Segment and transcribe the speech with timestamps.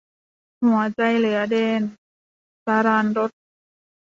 [0.63, 1.81] หัวใจเหลือเดน-
[2.65, 3.31] สราญรส